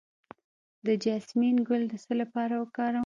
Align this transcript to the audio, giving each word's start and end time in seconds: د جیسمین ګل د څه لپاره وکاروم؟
د 0.85 0.87
جیسمین 1.03 1.57
ګل 1.67 1.83
د 1.91 1.93
څه 2.03 2.13
لپاره 2.21 2.53
وکاروم؟ 2.61 2.99